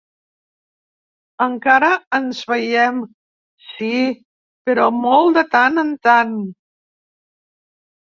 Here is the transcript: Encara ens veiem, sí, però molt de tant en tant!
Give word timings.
Encara 1.45 1.89
ens 2.21 2.41
veiem, 2.53 2.99
sí, 3.69 3.93
però 4.67 4.91
molt 5.07 5.41
de 5.41 5.49
tant 5.57 5.87
en 5.87 5.97
tant! 6.11 6.37